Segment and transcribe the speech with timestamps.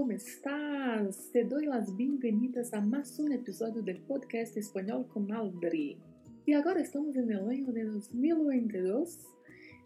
[0.00, 1.30] ¿Cómo estás?
[1.30, 5.98] Te doy las bienvenidas a más un episodio del podcast Español con Aldri.
[6.46, 9.18] Y ahora estamos en el de 2022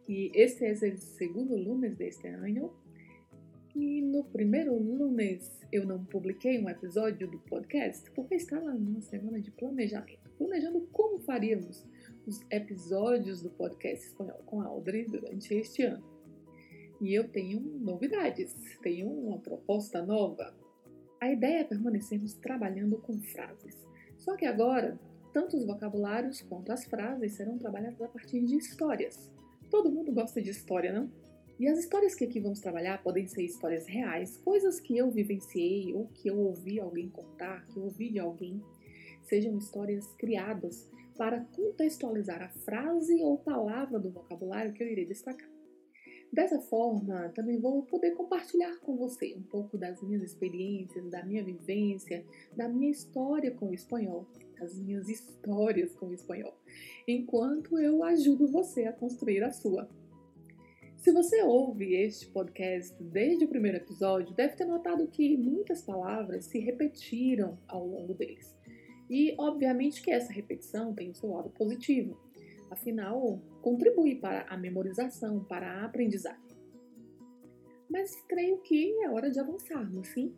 [0.06, 2.70] y este es el segundo lunes de este año.
[3.74, 9.40] E no primeiro lunes eu não publiquei um episódio do podcast porque estava numa semana
[9.40, 11.84] de planejamento, planejando como faríamos
[12.24, 16.13] os episódios do podcast espanhol com a Audrey durante este ano.
[17.00, 20.54] E eu tenho novidades, tenho uma proposta nova.
[21.20, 23.76] A ideia é permanecermos trabalhando com frases.
[24.18, 24.98] Só que agora,
[25.32, 29.32] tanto os vocabulários quanto as frases serão trabalhadas a partir de histórias.
[29.70, 31.10] Todo mundo gosta de história, não?
[31.58, 35.94] E as histórias que aqui vamos trabalhar podem ser histórias reais, coisas que eu vivenciei
[35.94, 38.60] ou que eu ouvi alguém contar, que eu ouvi de alguém.
[39.22, 45.53] Sejam histórias criadas para contextualizar a frase ou palavra do vocabulário que eu irei destacar.
[46.34, 51.44] Dessa forma, também vou poder compartilhar com você um pouco das minhas experiências, da minha
[51.44, 52.26] vivência,
[52.56, 54.26] da minha história com o espanhol,
[54.58, 56.58] das minhas histórias com o espanhol,
[57.06, 59.88] enquanto eu ajudo você a construir a sua.
[60.96, 66.46] Se você ouve este podcast desde o primeiro episódio, deve ter notado que muitas palavras
[66.46, 68.52] se repetiram ao longo deles.
[69.08, 72.18] E, obviamente, que essa repetição tem o seu lado positivo
[72.70, 76.42] afinal, contribui para a memorização, para a aprendizagem.
[77.88, 80.34] Mas creio que é hora de avançarmos, sim?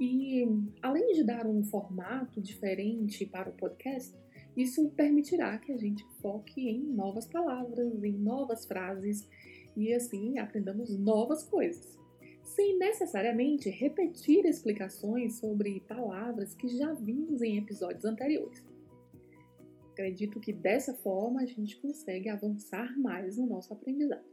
[0.00, 0.44] E
[0.80, 4.14] além de dar um formato diferente para o podcast,
[4.56, 9.28] isso permitirá que a gente foque em novas palavras, em novas frases
[9.76, 11.98] e assim aprendamos novas coisas,
[12.42, 18.62] sem necessariamente repetir explicações sobre palavras que já vimos em episódios anteriores.
[19.92, 24.24] Acredito que dessa forma a gente consegue avançar mais no nosso aprendizado.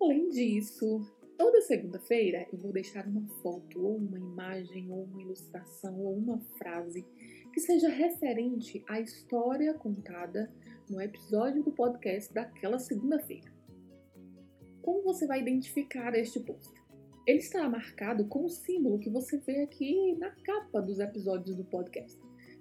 [0.00, 1.00] Além disso,
[1.36, 6.40] toda segunda-feira eu vou deixar uma foto, ou uma imagem, ou uma ilustração, ou uma
[6.56, 7.06] frase
[7.52, 10.50] que seja referente à história contada
[10.88, 13.52] no episódio do podcast daquela segunda-feira.
[14.80, 16.72] Como você vai identificar este post?
[17.26, 21.64] Ele estará marcado com o símbolo que você vê aqui na capa dos episódios do
[21.64, 22.18] podcast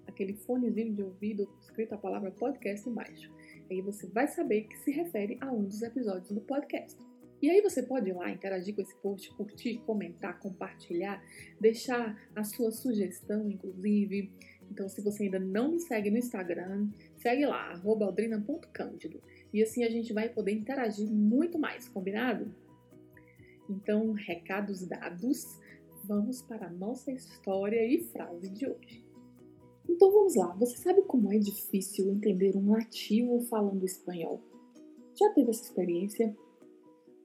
[0.07, 3.31] aquele fonezinho de ouvido escrito a palavra podcast embaixo.
[3.69, 6.97] Aí você vai saber que se refere a um dos episódios do podcast.
[7.41, 11.21] E aí você pode ir lá interagir com esse post, curtir, comentar, compartilhar,
[11.59, 14.31] deixar a sua sugestão, inclusive.
[14.71, 16.87] Então, se você ainda não me segue no Instagram,
[17.17, 19.21] segue lá, aldrina.cândido.
[19.53, 22.55] E assim a gente vai poder interagir muito mais, combinado?
[23.69, 25.59] Então, recados dados,
[26.05, 29.02] vamos para a nossa história e frase de hoje.
[29.89, 34.41] Então vamos lá, você sabe como é difícil entender um nativo falando espanhol?
[35.19, 36.35] Já teve essa experiência?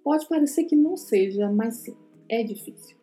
[0.03, 1.97] Pode parecer que não seja, mas sim,
[2.29, 2.97] é difícil.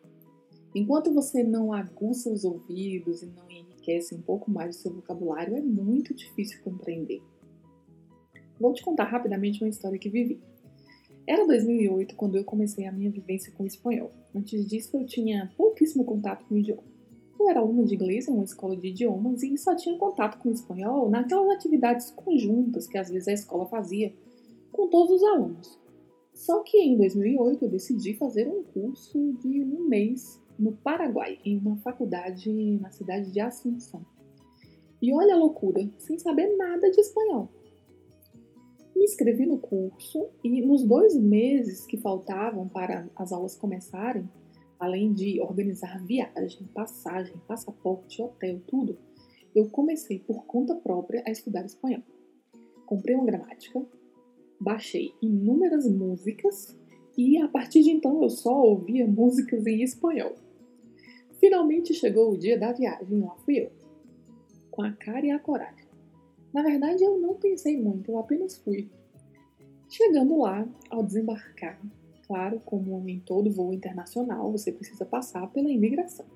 [0.74, 5.56] Enquanto você não aguça os ouvidos e não enriquece um pouco mais o seu vocabulário,
[5.56, 7.22] é muito difícil compreender.
[8.60, 10.40] Vou te contar rapidamente uma história que vivi.
[11.26, 14.10] Era 2008 quando eu comecei a minha vivência com o espanhol.
[14.34, 16.95] Antes disso, eu tinha pouquíssimo contato com o idioma.
[17.38, 20.48] Eu era aluna de inglês em uma escola de idiomas e só tinha contato com
[20.48, 24.14] o espanhol naquelas atividades conjuntas que às vezes a escola fazia
[24.72, 25.78] com todos os alunos.
[26.32, 31.58] Só que em 2008 eu decidi fazer um curso de um mês no Paraguai, em
[31.58, 34.04] uma faculdade na cidade de Assunção.
[35.00, 37.48] E olha a loucura, sem saber nada de espanhol.
[38.94, 44.28] Me inscrevi no curso e nos dois meses que faltavam para as aulas começarem,
[44.78, 48.98] além de organizar viagem, passagem, passaporte, hotel, tudo,
[49.54, 52.02] eu comecei por conta própria a estudar espanhol.
[52.84, 53.84] Comprei uma gramática,
[54.60, 56.76] baixei inúmeras músicas
[57.16, 60.34] e a partir de então eu só ouvia músicas em espanhol.
[61.40, 63.70] Finalmente chegou o dia da viagem, lá fui eu,
[64.70, 65.86] com a cara e a coragem.
[66.52, 68.90] Na verdade, eu não pensei muito, eu apenas fui.
[69.88, 71.80] Chegando lá, ao desembarcar,
[72.26, 76.26] Claro, como em todo voo internacional, você precisa passar pela imigração.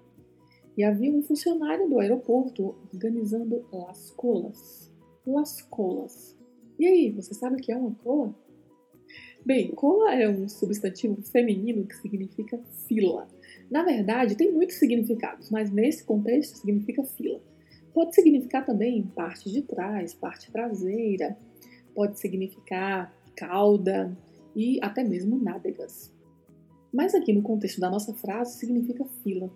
[0.77, 4.91] E havia um funcionário do aeroporto organizando las colas.
[5.27, 6.39] Las colas.
[6.79, 8.35] E aí, você sabe o que é uma cola?
[9.45, 13.27] Bem, cola é um substantivo feminino que significa fila.
[13.71, 17.41] Na verdade, tem muitos significados, mas nesse contexto significa fila.
[17.93, 21.37] Pode significar também parte de trás, parte traseira,
[21.95, 24.17] pode significar cauda
[24.55, 26.13] e até mesmo nádegas.
[26.93, 29.51] Mas aqui no contexto da nossa frase significa fila.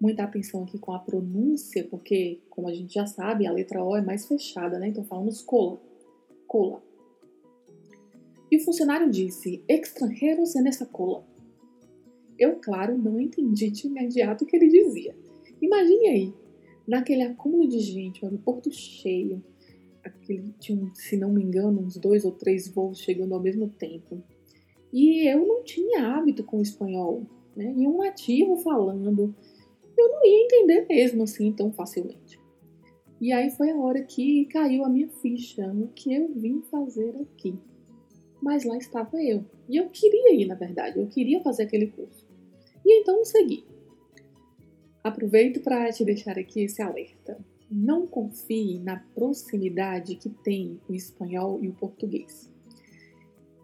[0.00, 3.96] Muita atenção aqui com a pronúncia, porque, como a gente já sabe, a letra O
[3.96, 4.88] é mais fechada, né?
[4.88, 5.80] Então falamos cola.
[6.46, 6.82] Cola.
[8.50, 11.24] E o funcionário disse: Extranjeros é nessa cola.
[12.38, 15.16] Eu, claro, não entendi de imediato o que ele dizia.
[15.60, 16.34] Imagine aí,
[16.86, 19.42] naquele acúmulo de gente, o aeroporto cheio,
[20.06, 24.22] aquele, tinha, se não me engano, uns dois ou três voos chegando ao mesmo tempo.
[24.92, 27.74] E eu não tinha hábito com o espanhol, né?
[27.76, 29.34] E um nativo falando,
[29.96, 32.38] eu não ia entender mesmo assim tão facilmente.
[33.20, 37.16] E aí foi a hora que caiu a minha ficha no que eu vim fazer
[37.20, 37.54] aqui.
[38.42, 39.44] Mas lá estava eu.
[39.68, 42.26] E eu queria ir, na verdade, eu queria fazer aquele curso.
[42.84, 43.64] E então segui.
[45.02, 47.38] Aproveito para te deixar aqui esse alerta.
[47.70, 52.50] Não confie na proximidade que tem o espanhol e o português.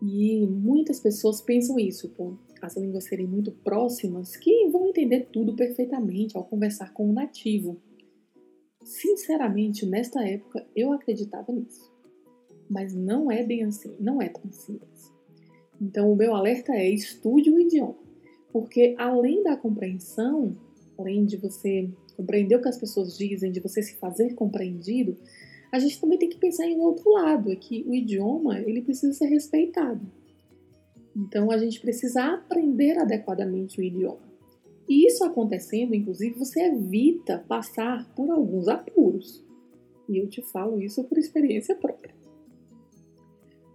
[0.02, 5.54] E muitas pessoas pensam isso, por as línguas serem muito próximas, que vão entender tudo
[5.56, 7.76] perfeitamente ao conversar com o nativo.
[8.84, 11.92] Sinceramente, nesta época eu acreditava nisso.
[12.70, 15.12] Mas não é bem assim, não é tão simples.
[15.80, 17.98] Então, o meu alerta é estude o idioma,
[18.52, 20.56] porque além da compreensão,
[20.96, 25.16] além de você compreender o que as pessoas dizem, de você se fazer compreendido,
[25.70, 29.12] a gente também tem que pensar em outro lado, é que o idioma ele precisa
[29.14, 30.00] ser respeitado.
[31.16, 34.32] Então a gente precisa aprender adequadamente o idioma.
[34.88, 39.42] E isso acontecendo, inclusive, você evita passar por alguns apuros.
[40.08, 42.14] E eu te falo isso por experiência própria.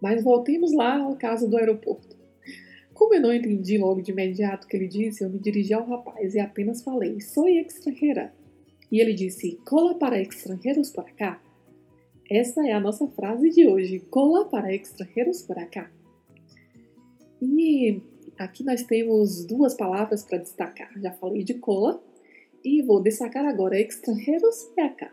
[0.02, 2.16] Mas voltemos lá ao caso do aeroporto.
[2.98, 5.86] Como eu não entendi logo de imediato o que ele disse, eu me dirigi ao
[5.86, 8.34] rapaz e apenas falei: Sou estrangeira.
[8.92, 11.40] E ele disse: Cola para estrangeiros por cá.
[12.28, 15.92] Essa é a nossa frase de hoje: Cola para estrangeiros por cá.
[17.40, 18.02] E
[18.36, 20.92] aqui nós temos duas palavras para destacar.
[21.00, 22.04] Já falei de cola
[22.66, 25.12] e vou destacar agora estrangeiros por cá.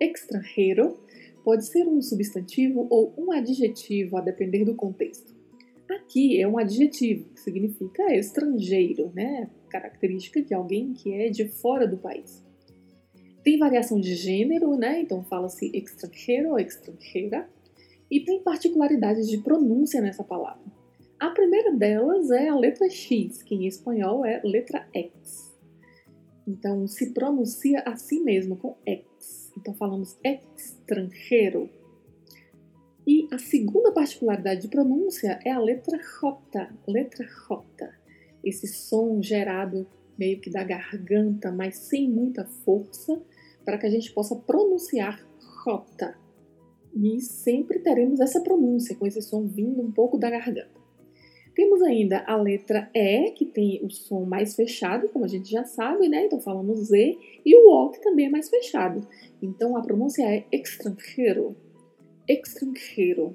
[0.00, 0.98] Estrangeiro
[1.44, 5.37] pode ser um substantivo ou um adjetivo, a depender do contexto.
[5.90, 9.48] Aqui é um adjetivo que significa estrangeiro, né?
[9.70, 12.44] Característica de alguém que é de fora do país.
[13.42, 15.00] Tem variação de gênero, né?
[15.00, 17.48] Então fala-se estrangeiro ou estrangeira.
[18.10, 20.64] E tem particularidades de pronúncia nessa palavra.
[21.18, 25.56] A primeira delas é a letra X, que em espanhol é letra X.
[26.46, 29.52] Então se pronuncia assim mesmo, com X.
[29.56, 31.68] Então falamos estrangeiro,
[33.08, 37.88] e a segunda particularidade de pronúncia é a letra J, letra J.
[38.44, 39.86] Esse som gerado
[40.18, 43.18] meio que da garganta, mas sem muita força,
[43.64, 45.26] para que a gente possa pronunciar
[45.64, 46.14] J.
[46.94, 50.78] E sempre teremos essa pronúncia, com esse som vindo um pouco da garganta.
[51.54, 55.64] Temos ainda a letra E, que tem o som mais fechado, como a gente já
[55.64, 56.26] sabe, né?
[56.26, 59.08] Então falamos Z, e o O, que também é mais fechado.
[59.40, 61.56] Então a pronúncia é extranjero,
[62.28, 63.34] Extranjero.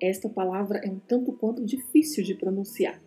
[0.00, 3.02] Esta palavra é um tanto quanto difícil de pronunciar.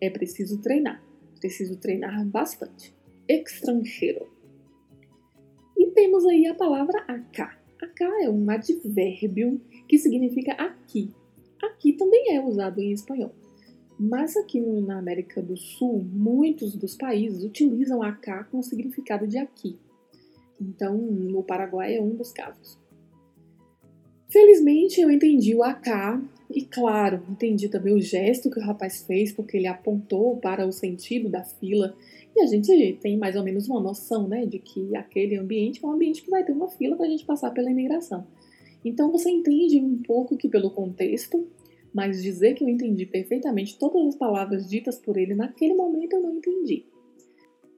[0.00, 1.00] É preciso treinar.
[1.38, 2.92] Preciso treinar bastante.
[3.28, 4.26] Extranjero.
[5.76, 7.56] E temos aí a palavra acá.
[7.80, 11.14] Acá é um advérbio que significa aqui.
[11.62, 13.32] Aqui também é usado em espanhol.
[13.96, 19.38] Mas aqui na América do Sul, muitos dos países utilizam acá com o significado de
[19.38, 19.78] aqui.
[20.60, 22.76] Então, no Paraguai é um dos casos.
[24.38, 26.22] Felizmente eu entendi o AK
[26.54, 30.70] e, claro, entendi também o gesto que o rapaz fez, porque ele apontou para o
[30.70, 31.96] sentido da fila.
[32.36, 35.88] E a gente tem mais ou menos uma noção, né, de que aquele ambiente é
[35.88, 38.28] um ambiente que vai ter uma fila para a gente passar pela imigração.
[38.84, 41.44] Então você entende um pouco que pelo contexto,
[41.92, 46.22] mas dizer que eu entendi perfeitamente todas as palavras ditas por ele naquele momento eu
[46.22, 46.86] não entendi.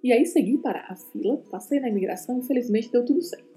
[0.04, 3.49] E aí segui para a fila, passei na imigração e felizmente deu tudo certo.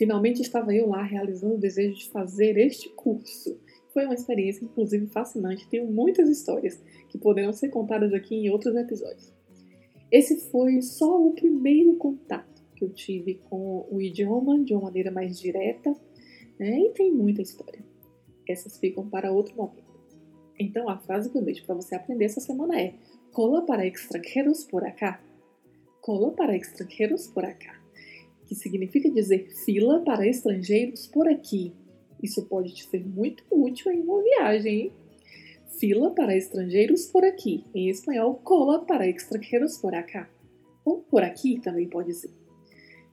[0.00, 3.60] Finalmente estava eu lá realizando o desejo de fazer este curso.
[3.92, 5.68] Foi uma experiência, inclusive, fascinante.
[5.68, 9.30] Tenho muitas histórias que poderão ser contadas aqui em outros episódios.
[10.10, 15.10] Esse foi só o primeiro contato que eu tive com o idioma de uma maneira
[15.10, 15.94] mais direta,
[16.58, 16.80] né?
[16.80, 17.84] e tem muita história.
[18.48, 20.00] Essas ficam para outro momento.
[20.58, 22.94] Então, a frase que eu deixo para você aprender essa semana é:
[23.32, 25.22] cola para extranjeros por acá.
[26.00, 27.79] Cola para extranjeros por acá
[28.50, 31.72] que significa dizer fila para estrangeiros por aqui.
[32.20, 34.92] Isso pode te ser muito útil em uma viagem, hein?
[35.78, 37.64] Fila para estrangeiros por aqui.
[37.72, 40.28] Em espanhol, cola para estrangeiros por acá.
[40.84, 42.32] Ou por aqui também pode ser.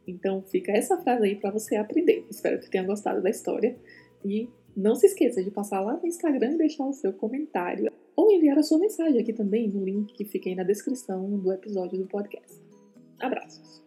[0.08, 2.26] Então fica essa frase aí para você aprender.
[2.32, 3.78] Espero que tenha gostado da história
[4.26, 8.32] e não se esqueça de passar lá no Instagram e deixar o seu comentário ou
[8.32, 12.00] enviar a sua mensagem aqui também no link que fica aí na descrição do episódio
[12.00, 12.60] do podcast.
[13.20, 13.87] Abraços!